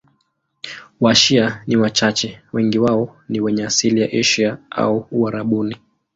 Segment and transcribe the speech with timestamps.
[1.01, 5.77] Washia ni wachache, wengi wao ni wenye asili ya Asia au Uarabuni.